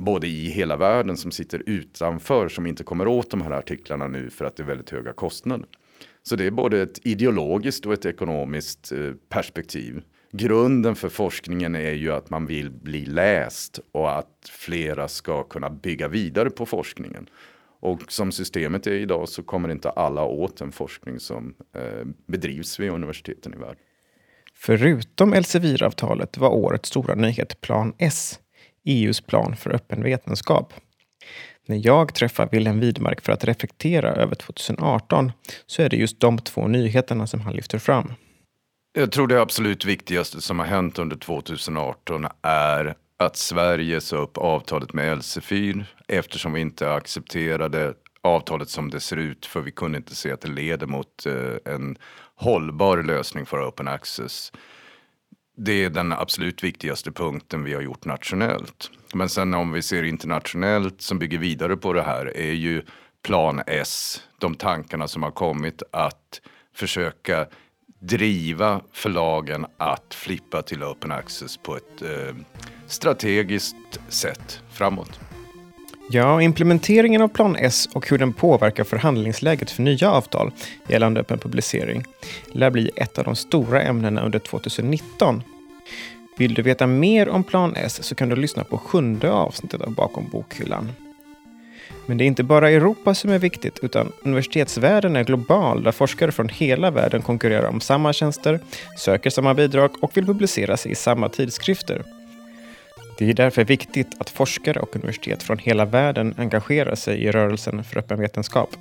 både 0.04 0.26
i 0.26 0.48
hela 0.48 0.76
världen 0.76 1.16
som 1.16 1.30
sitter 1.30 1.62
utanför 1.66 2.48
som 2.48 2.66
inte 2.66 2.84
kommer 2.84 3.06
åt 3.08 3.30
de 3.30 3.42
här 3.42 3.50
artiklarna 3.50 4.06
nu 4.06 4.30
för 4.30 4.44
att 4.44 4.56
det 4.56 4.62
är 4.62 4.66
väldigt 4.66 4.90
höga 4.90 5.12
kostnader. 5.12 5.66
Så 6.22 6.36
det 6.36 6.46
är 6.46 6.50
både 6.50 6.82
ett 6.82 7.06
ideologiskt 7.06 7.86
och 7.86 7.92
ett 7.92 8.06
ekonomiskt 8.06 8.92
eh, 8.92 9.12
perspektiv. 9.28 10.02
Grunden 10.32 10.96
för 10.96 11.08
forskningen 11.08 11.74
är 11.74 11.92
ju 11.92 12.12
att 12.12 12.30
man 12.30 12.46
vill 12.46 12.70
bli 12.70 13.06
läst 13.06 13.80
och 13.92 14.18
att 14.18 14.50
flera 14.50 15.08
ska 15.08 15.42
kunna 15.42 15.70
bygga 15.70 16.08
vidare 16.08 16.50
på 16.50 16.66
forskningen. 16.66 17.28
Och 17.80 18.12
som 18.12 18.32
systemet 18.32 18.86
är 18.86 18.92
idag 18.92 19.28
så 19.28 19.42
kommer 19.42 19.68
inte 19.68 19.90
alla 19.90 20.24
åt 20.24 20.56
den 20.56 20.72
forskning 20.72 21.20
som 21.20 21.54
eh, 21.74 22.06
bedrivs 22.26 22.80
vid 22.80 22.90
universiteten 22.90 23.54
i 23.54 23.56
världen. 23.56 23.76
Förutom 24.54 25.32
Elsevier-avtalet 25.32 26.38
var 26.38 26.48
årets 26.48 26.88
stora 26.88 27.14
nyhet 27.14 27.60
Plan 27.60 27.94
S, 27.98 28.40
EUs 28.86 29.20
plan 29.20 29.56
för 29.56 29.74
öppen 29.74 30.02
vetenskap. 30.02 30.74
När 31.66 31.86
jag 31.86 32.14
träffar 32.14 32.48
Wilhelm 32.52 32.80
Widmark 32.80 33.20
för 33.20 33.32
att 33.32 33.44
reflektera 33.44 34.10
över 34.10 34.34
2018 34.34 35.32
så 35.66 35.82
är 35.82 35.88
det 35.88 35.96
just 35.96 36.20
de 36.20 36.38
två 36.38 36.68
nyheterna 36.68 37.26
som 37.26 37.40
han 37.40 37.54
lyfter 37.54 37.78
fram. 37.78 38.12
Jag 38.92 39.12
tror 39.12 39.26
det 39.26 39.40
absolut 39.40 39.84
viktigaste 39.84 40.40
som 40.40 40.58
har 40.58 40.66
hänt 40.66 40.98
under 40.98 41.16
2018 41.16 42.26
är 42.42 42.94
att 43.18 43.36
Sverige 43.36 44.00
sa 44.00 44.16
upp 44.16 44.38
avtalet 44.38 44.92
med 44.92 45.12
Elsevier 45.12 45.86
eftersom 46.08 46.52
vi 46.52 46.60
inte 46.60 46.92
accepterade 46.92 47.94
avtalet 48.22 48.68
som 48.68 48.90
det 48.90 49.00
ser 49.00 49.16
ut 49.16 49.46
för 49.46 49.60
vi 49.60 49.70
kunde 49.70 49.98
inte 49.98 50.14
se 50.14 50.32
att 50.32 50.40
det 50.40 50.48
leder 50.48 50.86
mot 50.86 51.26
eh, 51.26 51.74
en 51.74 51.98
hållbar 52.34 53.02
lösning 53.02 53.46
för 53.46 53.68
open 53.68 53.88
access. 53.88 54.52
Det 55.58 55.84
är 55.84 55.90
den 55.90 56.12
absolut 56.12 56.64
viktigaste 56.64 57.12
punkten 57.12 57.64
vi 57.64 57.74
har 57.74 57.82
gjort 57.82 58.04
nationellt. 58.04 58.90
Men 59.14 59.28
sen 59.28 59.54
om 59.54 59.72
vi 59.72 59.82
ser 59.82 60.02
internationellt 60.02 61.02
som 61.02 61.18
bygger 61.18 61.38
vidare 61.38 61.76
på 61.76 61.92
det 61.92 62.02
här 62.02 62.36
är 62.36 62.52
ju 62.52 62.82
plan 63.22 63.62
S, 63.66 64.22
de 64.38 64.54
tankarna 64.54 65.08
som 65.08 65.22
har 65.22 65.30
kommit 65.30 65.82
att 65.90 66.40
försöka 66.74 67.46
driva 68.00 68.80
förlagen 68.92 69.66
att 69.76 70.14
flippa 70.14 70.62
till 70.62 70.82
open 70.82 71.12
access 71.12 71.56
på 71.56 71.76
ett 71.76 72.02
eh, 72.02 72.34
strategiskt 72.86 74.00
sätt 74.08 74.62
framåt. 74.72 75.25
Ja, 76.08 76.42
implementeringen 76.42 77.22
av 77.22 77.28
Plan 77.28 77.56
S 77.56 77.88
och 77.92 78.08
hur 78.10 78.18
den 78.18 78.32
påverkar 78.32 78.84
förhandlingsläget 78.84 79.70
för 79.70 79.82
nya 79.82 80.10
avtal 80.10 80.52
gällande 80.88 81.20
öppen 81.20 81.38
publicering 81.38 82.04
lär 82.52 82.70
bli 82.70 82.90
ett 82.96 83.18
av 83.18 83.24
de 83.24 83.36
stora 83.36 83.82
ämnena 83.82 84.22
under 84.22 84.38
2019. 84.38 85.42
Vill 86.38 86.54
du 86.54 86.62
veta 86.62 86.86
mer 86.86 87.28
om 87.28 87.44
Plan 87.44 87.76
S 87.76 88.02
så 88.02 88.14
kan 88.14 88.28
du 88.28 88.36
lyssna 88.36 88.64
på 88.64 88.78
sjunde 88.78 89.32
avsnittet 89.32 89.80
av 89.80 89.94
Bakom 89.94 90.28
bokhyllan. 90.32 90.92
Men 92.06 92.18
det 92.18 92.24
är 92.24 92.26
inte 92.26 92.42
bara 92.42 92.70
Europa 92.70 93.14
som 93.14 93.30
är 93.30 93.38
viktigt, 93.38 93.78
utan 93.82 94.12
universitetsvärlden 94.22 95.16
är 95.16 95.24
global 95.24 95.82
där 95.82 95.92
forskare 95.92 96.32
från 96.32 96.48
hela 96.48 96.90
världen 96.90 97.22
konkurrerar 97.22 97.68
om 97.68 97.80
samma 97.80 98.12
tjänster, 98.12 98.60
söker 98.98 99.30
samma 99.30 99.54
bidrag 99.54 99.90
och 100.00 100.16
vill 100.16 100.26
publicera 100.26 100.76
sig 100.76 100.92
i 100.92 100.94
samma 100.94 101.28
tidskrifter. 101.28 102.02
Det 103.18 103.30
är 103.30 103.34
därför 103.34 103.64
viktigt 103.64 104.20
att 104.20 104.30
forskare 104.30 104.80
och 104.80 104.96
universitet 104.96 105.42
från 105.42 105.58
hela 105.58 105.84
världen 105.84 106.34
engagerar 106.38 106.94
sig 106.94 107.24
i 107.24 107.30
rörelsen 107.30 107.84
för 107.84 107.98
öppen 107.98 108.20
vetenskap. 108.20 108.76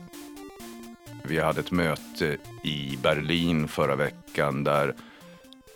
Vi 1.23 1.39
hade 1.39 1.59
ett 1.59 1.71
möte 1.71 2.37
i 2.63 2.97
Berlin 3.03 3.67
förra 3.67 3.95
veckan 3.95 4.63
där 4.63 4.95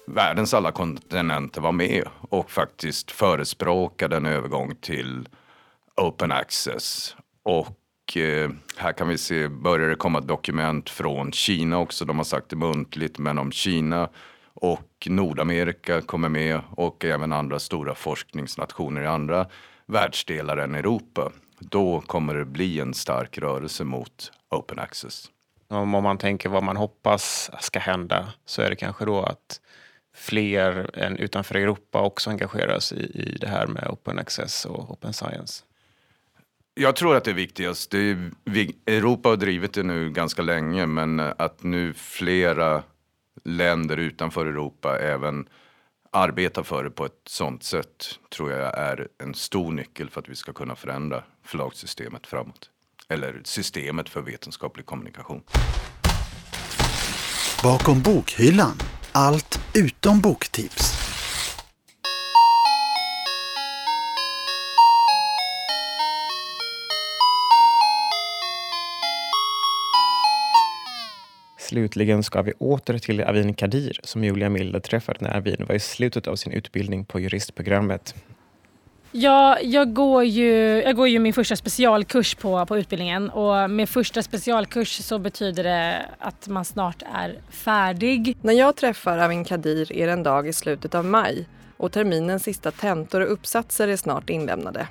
världens 0.08 0.54
alla 0.54 0.72
kontinenter 0.72 1.62
var 1.62 1.72
med 1.72 2.04
och 2.22 2.52
faktiskt 2.52 3.12
förespråkade 3.12 4.18
en 4.18 4.26
övergång 4.26 4.76
till 4.76 5.28
open 5.98 6.32
access. 6.32 7.16
Och 7.44 8.18
eh, 8.18 8.50
här 8.78 8.92
kan 8.92 9.08
vi 9.08 9.18
se, 9.18 9.48
börjar 9.48 9.90
det 9.90 9.96
komma 9.96 10.20
dokument 10.20 10.90
från 10.90 11.32
Kina 11.32 11.80
också. 11.80 12.06
De 12.06 12.18
har 12.18 12.24
sagt 12.24 12.50
det 12.50 12.56
muntligt, 12.56 13.18
men 13.18 13.40
om 13.40 13.52
Kina 13.52 14.10
och 14.62 15.08
Nordamerika 15.10 16.02
kommer 16.02 16.30
med 16.30 16.62
och 16.72 17.06
även 17.06 17.34
andra 17.34 17.60
stora 17.60 17.96
forskningsnationer 17.96 19.02
i 19.02 19.06
andra 19.06 19.48
världsdelar 19.86 20.58
än 20.58 20.76
Europa. 20.76 21.32
Då 21.60 22.02
kommer 22.02 22.36
det 22.36 22.46
bli 22.46 22.80
en 22.80 22.94
stark 22.94 23.38
rörelse 23.38 23.84
mot 23.84 24.32
open 24.50 24.80
access. 24.80 25.32
Om 25.68 25.90
man 25.90 26.18
tänker 26.18 26.50
vad 26.50 26.64
man 26.64 26.78
hoppas 26.78 27.52
ska 27.60 27.80
hända 27.80 28.34
så 28.46 28.62
är 28.62 28.70
det 28.70 28.76
kanske 28.76 29.06
då 29.06 29.22
att 29.22 29.62
fler 30.16 30.90
än 30.94 31.18
utanför 31.18 31.56
Europa 31.56 32.02
också 32.02 32.30
engageras 32.30 32.92
i, 32.92 33.02
i 33.02 33.38
det 33.42 33.48
här 33.48 33.68
med 33.68 33.88
open 33.90 34.20
access 34.20 34.66
och 34.66 34.92
open 34.92 35.14
science? 35.14 35.64
Jag 36.74 36.96
tror 36.96 37.16
att 37.16 37.24
det 37.24 37.32
är 37.32 37.36
viktigast. 37.36 37.92
Det 37.92 37.98
är, 37.98 38.32
Europa 38.86 39.30
har 39.30 39.36
drivit 39.36 39.74
det 39.74 39.84
nu 39.84 40.12
ganska 40.12 40.42
länge 40.42 40.86
men 40.86 41.20
att 41.20 41.64
nu 41.64 41.94
flera 41.94 42.84
länder 43.44 43.98
utanför 43.98 44.46
Europa 44.46 45.00
även 45.00 45.50
arbetar 46.12 46.64
för 46.64 46.84
det 46.84 46.92
på 46.92 47.06
ett 47.06 47.22
sånt 47.26 47.64
sätt 47.64 48.20
tror 48.30 48.52
jag 48.52 48.78
är 48.78 49.08
en 49.24 49.34
stor 49.34 49.72
nyckel 49.72 50.10
för 50.10 50.22
att 50.22 50.30
vi 50.30 50.36
ska 50.36 50.54
kunna 50.54 50.76
förändra 50.76 51.24
förlagssystemet 51.44 52.28
framåt. 52.28 52.70
Eller 53.08 53.42
systemet 53.44 54.10
för 54.10 54.22
vetenskaplig 54.22 54.86
kommunikation. 54.86 55.44
Bakom 57.64 58.02
bokhyllan, 58.02 58.78
allt 59.12 59.60
utom 59.76 60.22
boktips. 60.22 61.09
Slutligen 71.70 72.24
ska 72.24 72.42
vi 72.42 72.54
åter 72.58 72.98
till 72.98 73.22
Avin 73.22 73.54
Kadir 73.54 74.00
som 74.04 74.24
Julia 74.24 74.50
Milde 74.50 74.80
träffade 74.80 75.20
när 75.22 75.38
Avin 75.38 75.66
var 75.68 75.76
i 75.76 75.80
slutet 75.80 76.28
av 76.28 76.36
sin 76.36 76.54
utbildning 76.54 77.06
på 77.06 77.20
juristprogrammet. 77.20 78.16
Ja, 79.12 79.60
jag, 79.60 79.94
går 79.94 80.24
ju, 80.24 80.82
jag 80.82 80.96
går 80.96 81.08
ju 81.08 81.20
min 81.20 81.34
första 81.34 81.56
specialkurs 81.56 82.36
på, 82.36 82.66
på 82.66 82.78
utbildningen 82.78 83.30
och 83.30 83.70
med 83.70 83.90
första 83.90 84.24
specialkurs 84.24 84.98
så 85.04 85.20
betyder 85.20 85.64
det 85.64 86.06
att 86.20 86.48
man 86.48 86.66
snart 86.66 87.04
är 87.16 87.40
färdig. 87.50 88.38
När 88.42 88.54
jag 88.54 88.76
träffar 88.76 89.18
Avin 89.18 89.46
Kadir 89.46 89.94
är 89.94 90.08
det 90.08 90.14
en 90.14 90.24
dag 90.24 90.48
i 90.48 90.54
slutet 90.54 90.96
av 90.96 91.06
maj 91.06 91.48
och 91.78 91.92
terminens 91.92 92.44
sista 92.44 92.72
tentor 92.72 93.22
och 93.22 93.34
uppsatser 93.34 93.88
är 93.88 93.96
snart 93.96 94.30
inlämnade. 94.30 94.88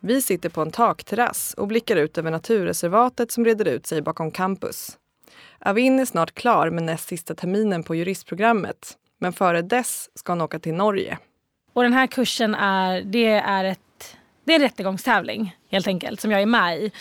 Vi 0.00 0.22
sitter 0.22 0.48
på 0.48 0.62
en 0.62 0.70
takterrass 0.70 1.54
och 1.54 1.68
blickar 1.68 1.96
ut 1.96 2.18
över 2.18 2.30
naturreservatet 2.30 3.32
som 3.32 3.42
breder 3.42 3.68
ut 3.68 3.86
sig 3.86 4.02
bakom 4.02 4.30
campus. 4.30 4.97
Avin 5.60 5.98
är 6.00 6.04
snart 6.04 6.34
klar 6.34 6.70
med 6.70 6.82
näst 6.82 7.08
sista 7.08 7.34
terminen 7.34 7.82
på 7.82 7.94
juristprogrammet 7.94 8.96
men 9.18 9.32
före 9.32 9.62
dess 9.62 10.10
ska 10.14 10.32
hon 10.32 10.40
åka 10.40 10.58
till 10.58 10.74
Norge. 10.74 11.18
Och 11.72 11.82
den 11.82 11.92
här 11.92 12.06
kursen 12.06 12.54
är, 12.54 13.02
det 13.02 13.26
är, 13.26 13.64
ett, 13.64 14.16
det 14.44 14.52
är 14.52 14.56
en 14.56 14.62
rättegångstävling 14.62 15.56
helt 15.70 15.86
enkelt 15.86 16.20
som 16.20 16.30
jag 16.30 16.42
är 16.42 16.46
med 16.46 16.78
i. 16.78 16.92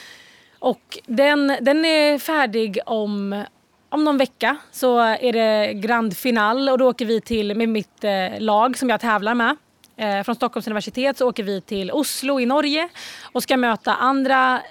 Och 0.60 1.00
den, 1.06 1.58
den 1.62 1.86
är 1.86 2.20
färdig 2.20 2.80
om, 2.86 3.44
om 3.90 4.04
någon 4.04 4.18
vecka 4.18 4.58
så 4.72 5.00
är 5.00 5.34
det 5.34 5.74
grand 5.74 6.18
final 6.18 6.70
och 6.70 6.78
då 6.78 6.90
åker 6.90 7.06
vi 7.06 7.22
till 7.22 7.56
med 7.56 7.70
mitt 7.70 8.04
eh, 8.04 8.40
lag 8.40 8.78
som 8.78 8.90
jag 8.90 9.02
tävlar 9.02 9.34
med. 9.34 9.56
Eh, 9.98 10.24
från 10.24 10.36
Stockholms 10.36 10.68
universitet 10.68 11.18
så 11.18 11.30
åker 11.30 11.44
vi 11.44 11.62
till 11.62 11.92
Oslo 11.92 12.40
i 12.40 12.46
Norge 12.46 12.90
och 13.22 13.44
ska 13.44 13.58
möta 13.58 13.94
andra, 13.94 14.62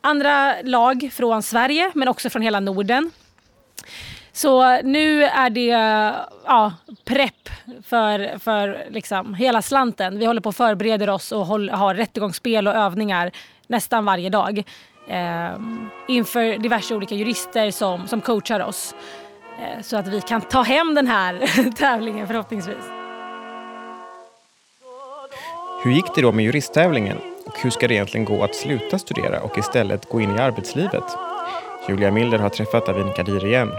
andra 0.00 0.54
lag 0.62 1.10
från 1.12 1.42
Sverige 1.42 1.90
men 1.94 2.08
också 2.08 2.30
från 2.30 2.42
hela 2.42 2.60
Norden. 2.60 3.10
Så 4.32 4.82
nu 4.82 5.24
är 5.24 5.50
det 5.50 5.68
ja, 6.46 6.72
prepp 7.04 7.48
för, 7.86 8.38
för 8.38 8.86
liksom 8.90 9.34
hela 9.34 9.62
slanten. 9.62 10.18
Vi 10.18 10.26
håller 10.26 10.40
på 10.40 10.48
att 10.48 10.56
förbereder 10.56 11.10
oss 11.10 11.32
och 11.32 11.46
håll, 11.46 11.70
har 11.70 11.94
rättegångsspel 11.94 12.68
och 12.68 12.74
övningar 12.74 13.30
nästan 13.66 14.04
varje 14.04 14.30
dag. 14.30 14.64
Eh, 15.08 15.50
inför 16.08 16.58
diverse 16.58 16.94
olika 16.94 17.14
jurister 17.14 17.70
som, 17.70 18.08
som 18.08 18.20
coachar 18.20 18.60
oss. 18.60 18.94
Eh, 19.62 19.82
så 19.82 19.96
att 19.96 20.08
vi 20.08 20.20
kan 20.20 20.40
ta 20.40 20.62
hem 20.62 20.94
den 20.94 21.06
här 21.06 21.46
tävlingen 21.76 22.26
förhoppningsvis. 22.26 22.84
Hur 25.82 25.90
gick 25.90 26.14
det 26.14 26.22
då 26.22 26.32
med 26.32 26.44
juristtävlingen? 26.44 27.35
Och 27.46 27.60
hur 27.62 27.70
ska 27.70 27.88
det 27.88 27.94
egentligen 27.94 28.24
gå 28.24 28.44
att 28.44 28.54
sluta 28.54 28.98
studera 28.98 29.40
och 29.40 29.58
istället 29.58 30.08
gå 30.08 30.20
in 30.20 30.36
i 30.36 30.38
arbetslivet? 30.38 31.04
Julia 31.88 32.10
Milder 32.10 32.38
har 32.38 32.48
träffat 32.48 32.88
Avin 32.88 33.12
Kadir 33.12 33.46
igen 33.46 33.70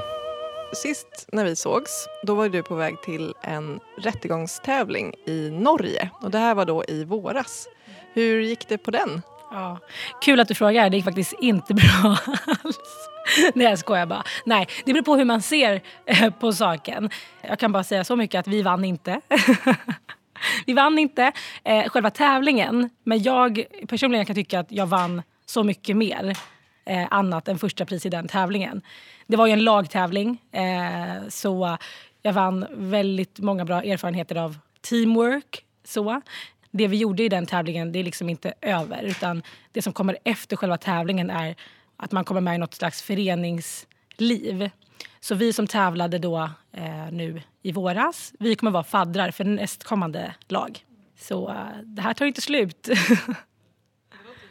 Sist 0.73 1.29
när 1.31 1.45
vi 1.45 1.55
sågs, 1.55 2.07
då 2.23 2.35
var 2.35 2.49
du 2.49 2.63
på 2.63 2.75
väg 2.75 3.01
till 3.01 3.33
en 3.41 3.79
rättegångstävling 3.97 5.13
i 5.25 5.49
Norge. 5.49 6.09
Och 6.21 6.31
det 6.31 6.37
här 6.37 6.55
var 6.55 6.65
då 6.65 6.83
i 6.87 7.03
våras. 7.03 7.67
Hur 8.13 8.41
gick 8.41 8.67
det 8.67 8.77
på 8.77 8.91
den? 8.91 9.21
Ja. 9.51 9.79
Kul 10.21 10.39
att 10.39 10.47
du 10.47 10.55
frågar. 10.55 10.89
Det 10.89 10.95
gick 10.95 11.05
faktiskt 11.05 11.33
inte 11.41 11.73
bra 11.73 12.17
alls. 12.45 13.09
Nej 13.53 13.67
jag 13.67 13.79
skojar 13.79 14.05
bara. 14.05 14.23
Nej, 14.45 14.67
det 14.85 14.93
beror 14.93 15.03
på 15.03 15.15
hur 15.15 15.25
man 15.25 15.41
ser 15.41 15.81
eh, 16.05 16.29
på 16.29 16.53
saken. 16.53 17.09
Jag 17.41 17.59
kan 17.59 17.71
bara 17.71 17.83
säga 17.83 18.03
så 18.03 18.15
mycket 18.15 18.39
att 18.39 18.47
vi 18.47 18.61
vann 18.61 18.85
inte. 18.85 19.21
vi 20.65 20.73
vann 20.73 20.99
inte 20.99 21.31
eh, 21.63 21.89
själva 21.89 22.09
tävlingen. 22.09 22.89
Men 23.03 23.23
jag 23.23 23.63
personligen 23.87 24.25
kan 24.25 24.35
tycka 24.35 24.59
att 24.59 24.71
jag 24.71 24.85
vann 24.85 25.21
så 25.45 25.63
mycket 25.63 25.97
mer 25.97 26.37
eh, 26.85 27.07
annat 27.11 27.47
än 27.47 27.59
första 27.59 27.85
pris 27.85 28.05
i 28.05 28.09
den 28.09 28.27
tävlingen. 28.27 28.81
Det 29.27 29.37
var 29.37 29.47
ju 29.47 29.53
en 29.53 29.63
lagtävling 29.63 30.41
eh, 30.51 31.27
så 31.29 31.77
jag 32.21 32.33
vann 32.33 32.65
väldigt 32.71 33.39
många 33.39 33.65
bra 33.65 33.83
erfarenheter 33.83 34.35
av 34.35 34.57
teamwork. 34.81 35.63
Så. 35.83 36.21
Det 36.71 36.87
vi 36.87 36.97
gjorde 36.97 37.23
i 37.23 37.29
den 37.29 37.45
tävlingen 37.45 37.91
det 37.91 37.99
är 37.99 38.03
liksom 38.03 38.29
inte 38.29 38.53
över 38.61 39.03
utan 39.03 39.43
det 39.71 39.81
som 39.81 39.93
kommer 39.93 40.17
efter 40.23 40.55
själva 40.55 40.77
tävlingen 40.77 41.29
är 41.29 41.55
att 41.97 42.11
man 42.11 42.25
kommer 42.25 42.41
med 42.41 42.55
i 42.55 42.57
något 42.57 42.73
slags 42.73 43.01
föreningsliv. 43.01 44.69
Så 45.19 45.35
vi 45.35 45.53
som 45.53 45.67
tävlade 45.67 46.19
då 46.19 46.49
eh, 46.71 47.11
nu 47.11 47.41
i 47.61 47.71
våras, 47.71 48.33
vi 48.39 48.55
kommer 48.55 48.71
vara 48.71 48.83
faddrar 48.83 49.31
för 49.31 49.43
nästkommande 49.43 50.35
lag. 50.47 50.85
Så 51.19 51.49
eh, 51.49 51.55
det 51.83 52.01
här 52.01 52.13
tar 52.13 52.25
inte 52.25 52.41
slut. 52.41 52.89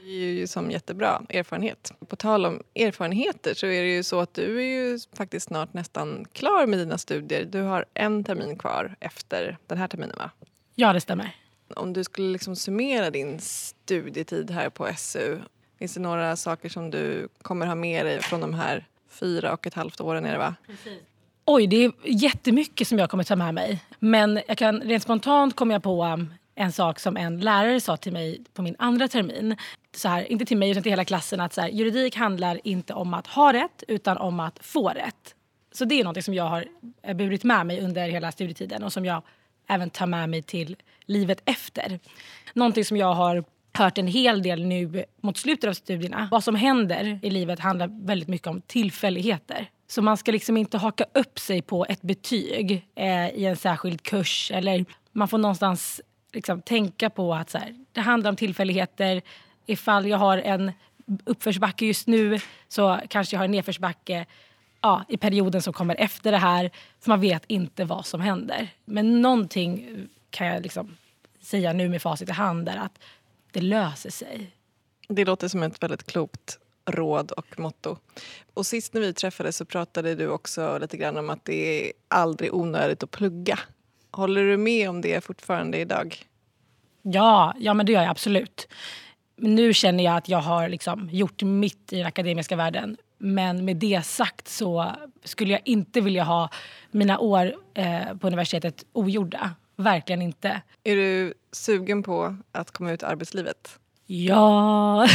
är 0.06 0.30
ju 0.30 0.46
som 0.46 0.70
jättebra 0.70 1.22
erfarenhet. 1.28 1.92
På 2.08 2.16
tal 2.16 2.46
om 2.46 2.62
erfarenheter 2.74 3.54
så 3.54 3.66
är 3.66 3.82
det 3.82 3.94
ju 3.94 4.02
så 4.02 4.20
att 4.20 4.34
du 4.34 4.58
är 4.58 4.64
ju 4.64 4.98
faktiskt 5.12 5.46
snart 5.46 5.74
nästan 5.74 6.26
klar 6.32 6.66
med 6.66 6.78
dina 6.78 6.98
studier. 6.98 7.44
Du 7.44 7.60
har 7.60 7.84
en 7.94 8.24
termin 8.24 8.58
kvar 8.58 8.96
efter 9.00 9.58
den 9.66 9.78
här 9.78 9.88
terminen 9.88 10.16
va? 10.18 10.30
Ja, 10.74 10.92
det 10.92 11.00
stämmer. 11.00 11.36
Om 11.76 11.92
du 11.92 12.04
skulle 12.04 12.32
liksom 12.32 12.56
summera 12.56 13.10
din 13.10 13.40
studietid 13.40 14.50
här 14.50 14.70
på 14.70 14.88
SU, 14.96 15.38
finns 15.78 15.94
det 15.94 16.00
några 16.00 16.36
saker 16.36 16.68
som 16.68 16.90
du 16.90 17.28
kommer 17.42 17.66
ha 17.66 17.74
med 17.74 18.06
dig 18.06 18.22
från 18.22 18.40
de 18.40 18.54
här 18.54 18.86
fyra 19.08 19.52
och 19.52 19.66
ett 19.66 19.74
halvt 19.74 20.00
åren 20.00 20.24
är 20.24 20.32
det 20.32 20.38
va? 20.38 20.54
Precis. 20.66 21.02
Oj, 21.44 21.66
det 21.66 21.84
är 21.84 21.92
jättemycket 22.04 22.88
som 22.88 22.98
jag 22.98 23.10
kommer 23.10 23.24
ta 23.24 23.36
med 23.36 23.54
mig. 23.54 23.80
Men 23.98 24.40
jag 24.48 24.58
kan, 24.58 24.80
rent 24.80 25.02
spontant 25.02 25.56
kom 25.56 25.70
jag 25.70 25.82
på 25.82 26.04
um, 26.04 26.34
en 26.54 26.72
sak 26.72 27.00
som 27.00 27.16
en 27.16 27.40
lärare 27.40 27.80
sa 27.80 27.96
till 27.96 28.12
mig 28.12 28.44
på 28.54 28.62
min 28.62 28.76
andra 28.78 29.08
termin. 29.08 29.56
Så 29.96 30.08
här, 30.08 30.32
inte 30.32 30.44
till 30.44 30.56
mig 30.56 30.70
utan 30.70 30.82
till 30.82 30.92
hela 30.92 31.04
klassen 31.04 31.40
att 31.40 31.54
så 31.54 31.60
här, 31.60 31.68
juridik 31.68 32.16
handlar 32.16 32.60
inte 32.64 32.94
om 32.94 33.14
att 33.14 33.26
ha 33.26 33.52
rätt 33.52 33.82
utan 33.88 34.16
om 34.16 34.40
att 34.40 34.58
få 34.62 34.88
rätt. 34.88 35.34
Så 35.72 35.84
det 35.84 36.00
är 36.00 36.04
något 36.04 36.24
som 36.24 36.34
jag 36.34 36.44
har 36.44 36.66
eh, 37.02 37.16
burit 37.16 37.44
med 37.44 37.66
mig 37.66 37.80
under 37.80 38.08
hela 38.08 38.32
studietiden 38.32 38.82
och 38.82 38.92
som 38.92 39.04
jag 39.04 39.22
även 39.68 39.90
tar 39.90 40.06
med 40.06 40.30
mig 40.30 40.42
till 40.42 40.76
livet 41.06 41.42
efter. 41.44 42.00
Någonting 42.54 42.84
som 42.84 42.96
jag 42.96 43.14
har 43.14 43.44
hört 43.76 43.98
en 43.98 44.06
hel 44.06 44.42
del 44.42 44.64
nu 44.64 45.04
mot 45.20 45.36
slutet 45.36 45.68
av 45.68 45.72
studierna. 45.72 46.28
Vad 46.30 46.44
som 46.44 46.54
händer 46.54 47.18
i 47.22 47.30
livet 47.30 47.60
handlar 47.60 48.06
väldigt 48.06 48.28
mycket 48.28 48.48
om 48.48 48.60
tillfälligheter. 48.60 49.70
Så 49.88 50.02
man 50.02 50.16
ska 50.16 50.32
liksom 50.32 50.56
inte 50.56 50.78
haka 50.78 51.04
upp 51.14 51.38
sig 51.38 51.62
på 51.62 51.86
ett 51.88 52.02
betyg 52.02 52.86
eh, 52.94 53.28
i 53.28 53.44
en 53.44 53.56
särskild 53.56 54.02
kurs. 54.02 54.50
Eller 54.54 54.84
man 55.12 55.28
får 55.28 55.38
någonstans 55.38 56.00
liksom 56.32 56.62
tänka 56.62 57.10
på 57.10 57.34
att 57.34 57.50
så 57.50 57.58
här, 57.58 57.74
det 57.92 58.00
handlar 58.00 58.30
om 58.30 58.36
tillfälligheter. 58.36 59.22
Ifall 59.66 60.06
jag 60.06 60.18
har 60.18 60.38
en 60.38 60.72
uppförsbacke 61.24 61.86
just 61.86 62.06
nu 62.06 62.38
så 62.68 63.00
kanske 63.08 63.36
jag 63.36 63.40
har 63.40 63.44
en 63.44 63.50
nedförsbacke 63.50 64.26
ja, 64.80 65.04
i 65.08 65.16
perioden 65.16 65.62
som 65.62 65.72
kommer 65.72 65.94
efter 66.00 66.32
det 66.32 66.38
här. 66.38 66.70
För 67.00 67.08
man 67.08 67.20
vet 67.20 67.44
inte 67.46 67.84
vad 67.84 68.06
som 68.06 68.20
händer. 68.20 68.68
Men 68.84 69.22
någonting 69.22 69.86
kan 70.30 70.46
jag 70.46 70.62
liksom 70.62 70.96
säga 71.40 71.72
nu 71.72 71.88
med 71.88 72.02
facit 72.02 72.28
i 72.28 72.32
hand 72.32 72.68
är 72.68 72.76
att 72.76 72.98
det 73.56 73.62
löser 73.62 74.10
sig. 74.10 74.50
Det 75.08 75.24
låter 75.24 75.48
som 75.48 75.62
ett 75.62 75.82
väldigt 75.82 76.06
klokt 76.06 76.58
råd 76.90 77.30
och 77.30 77.58
motto. 77.58 77.96
Och 78.54 78.66
sist 78.66 78.94
när 78.94 79.00
vi 79.00 79.12
träffades 79.12 79.56
så 79.56 79.64
pratade 79.64 80.14
du 80.14 80.28
också 80.28 80.78
lite 80.78 80.96
grann 80.96 81.16
om 81.16 81.30
att 81.30 81.44
det 81.44 81.86
är 81.86 81.92
aldrig 82.08 82.54
onödigt 82.54 83.02
att 83.02 83.10
plugga. 83.10 83.58
Håller 84.10 84.44
du 84.44 84.56
med 84.56 84.90
om 84.90 85.00
det 85.00 85.24
fortfarande 85.24 85.78
idag? 85.78 86.16
Ja, 87.02 87.54
ja 87.58 87.74
men 87.74 87.86
det 87.86 87.92
gör 87.92 88.02
jag 88.02 88.10
absolut. 88.10 88.68
Nu 89.36 89.74
känner 89.74 90.04
jag 90.04 90.16
att 90.16 90.28
jag 90.28 90.40
har 90.40 90.68
liksom 90.68 91.08
gjort 91.12 91.42
mitt 91.42 91.92
i 91.92 91.96
den 91.96 92.06
akademiska 92.06 92.56
världen. 92.56 92.96
Men 93.18 93.64
med 93.64 93.76
det 93.76 94.04
sagt 94.04 94.48
så 94.48 94.92
skulle 95.24 95.52
jag 95.52 95.62
inte 95.64 96.00
vilja 96.00 96.24
ha 96.24 96.50
mina 96.90 97.18
år 97.18 97.54
eh, 97.74 98.16
på 98.20 98.26
universitetet 98.26 98.84
ogjorda. 98.92 99.54
Verkligen 99.76 100.22
inte. 100.22 100.62
Är 100.84 100.96
du 100.96 101.34
sugen 101.52 102.02
på 102.02 102.36
att 102.52 102.70
komma 102.70 102.92
ut 102.92 103.02
i 103.02 103.06
arbetslivet? 103.06 103.78
Ja, 104.08 105.06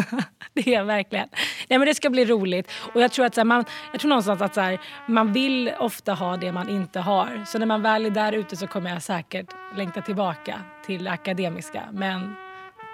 det 0.54 0.66
är 0.66 0.72
jag 0.72 0.84
verkligen. 0.84 1.28
Nej, 1.68 1.78
men 1.78 1.88
det 1.88 1.94
ska 1.94 2.10
bli 2.10 2.24
roligt. 2.24 2.70
Och 2.94 3.00
jag 3.00 3.12
tror, 3.12 3.26
att, 3.26 3.34
så 3.34 3.40
här, 3.40 3.44
man, 3.44 3.64
jag 3.92 4.00
tror 4.00 4.08
någonstans 4.08 4.42
att 4.42 4.54
så 4.54 4.60
här, 4.60 4.80
man 5.06 5.32
vill 5.32 5.72
ofta 5.78 6.14
ha 6.14 6.36
det 6.36 6.52
man 6.52 6.68
inte 6.68 7.00
har. 7.00 7.44
Så 7.46 7.58
när 7.58 7.66
man 7.66 7.82
väl 7.82 8.06
är 8.06 8.10
där 8.10 8.32
ute 8.32 8.56
så 8.56 8.66
kommer 8.66 8.90
jag 8.90 9.02
säkert 9.02 9.46
längta 9.76 10.00
tillbaka 10.00 10.60
till 10.86 11.08
akademiska. 11.08 11.82
Men 11.92 12.34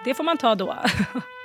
det 0.04 0.14
får 0.14 0.24
man 0.24 0.36
ta 0.36 0.54
då. 0.54 0.76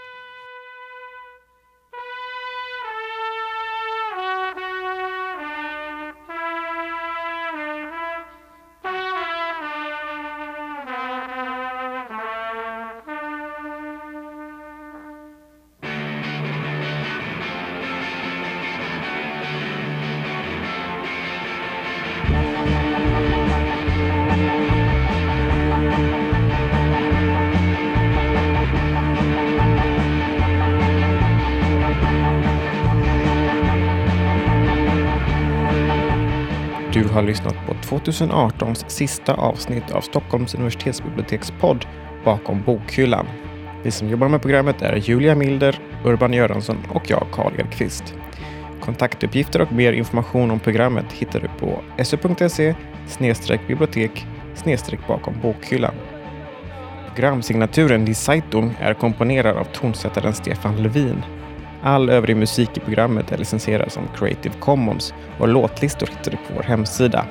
lyssnat 37.26 37.56
på 37.68 37.74
2018s 37.74 38.86
sista 38.88 39.34
avsnitt 39.34 39.92
av 39.92 40.02
Stockholms 40.02 40.56
universitetsbiblioteks 40.56 41.54
podd 41.60 41.86
Bakom 42.26 42.62
bokhyllan. 42.62 43.28
Vi 43.84 43.92
som 43.92 44.10
jobbar 44.10 44.28
med 44.28 44.42
programmet 44.42 44.82
är 44.82 44.96
Julia 44.96 45.36
Milder, 45.36 45.80
Urban 46.04 46.34
Göransson 46.34 46.78
och 46.94 47.10
jag, 47.10 47.28
Karl 47.32 47.60
Edqvist. 47.60 48.14
Kontaktuppgifter 48.82 49.62
och 49.62 49.72
mer 49.72 49.94
information 49.94 50.52
om 50.52 50.60
programmet 50.60 51.12
hittar 51.12 51.40
du 51.40 51.48
på 51.60 51.82
su.se 52.04 52.76
bibliotek 53.68 54.26
bakom 55.08 55.34
bokhyllan. 55.42 55.96
Programsignaturen 57.16 58.06
Die 58.06 58.16
Zeitung 58.16 58.74
är 58.80 58.94
komponerad 58.94 59.58
av 59.58 59.64
tonsättaren 59.64 60.34
Stefan 60.34 60.84
Levin. 60.84 61.24
All 61.86 62.10
övrig 62.10 62.38
musik 62.38 62.78
i 62.78 62.80
programmet 62.80 63.32
är 63.32 63.38
licensierad 63.38 63.92
som 63.92 64.04
Creative 64.16 64.56
Commons 64.60 65.14
och 65.40 65.48
låtlistor 65.48 66.08
hittar 66.08 66.32
du 66.32 66.38
på 66.38 66.54
vår 66.56 66.64
hemsida. 66.64 67.26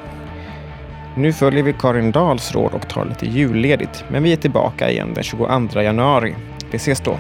Nu 1.17 1.33
följer 1.33 1.63
vi 1.63 1.73
Karin 1.73 2.13
Dahls 2.13 2.53
råd 2.53 2.75
och 2.75 2.89
tar 2.89 3.05
lite 3.05 3.27
julledigt, 3.27 4.05
men 4.09 4.23
vi 4.23 4.33
är 4.33 4.37
tillbaka 4.37 4.91
igen 4.91 5.15
den 5.15 5.25
22 5.25 5.81
januari. 5.81 6.35
Vi 6.71 6.77
ses 6.77 7.01
då! 7.01 7.19